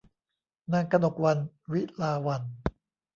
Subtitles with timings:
[0.71, 1.39] นางกนกวรรณ
[1.71, 2.51] วิลาวัลย์